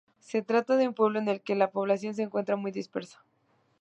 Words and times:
Se 0.19 0.41
trata 0.41 0.77
de 0.77 0.87
un 0.87 0.95
pueblo 0.95 1.19
en 1.19 1.27
el 1.27 1.41
que 1.41 1.53
la 1.53 1.69
población 1.69 2.15
se 2.15 2.23
encuentra 2.23 2.55
muy 2.55 2.71
dispersa. 2.71 3.23